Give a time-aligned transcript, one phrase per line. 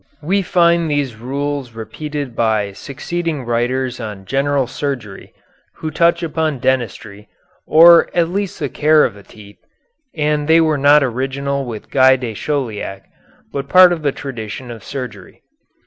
[0.23, 5.31] We find these rules repeated by succeeding writers on general surgery,
[5.75, 7.29] who touch upon dentistry,
[7.67, 9.59] or at least the care of the teeth,
[10.15, 13.11] and they were not original with Guy de Chauliac,
[13.53, 15.43] but part of the tradition of surgery.